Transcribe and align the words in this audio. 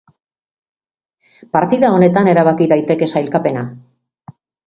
Partida 1.57 1.91
honetan 1.99 2.31
erabaki 2.33 2.69
daiteke 2.73 3.11
sailkapena. 3.17 3.67